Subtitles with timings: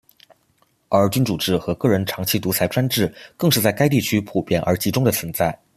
[0.89, 5.55] 而君主制和个人长期独裁专制更是在该地区普遍而集中地存在。